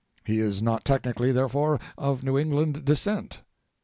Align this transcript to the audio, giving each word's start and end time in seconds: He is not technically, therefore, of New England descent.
He 0.25 0.39
is 0.39 0.63
not 0.63 0.83
technically, 0.83 1.31
therefore, 1.31 1.77
of 1.95 2.23
New 2.23 2.35
England 2.35 2.85
descent. 2.85 3.41